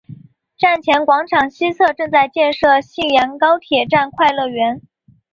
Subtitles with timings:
[0.57, 4.81] 站前广场西侧正在建设信阳高铁站快乐园。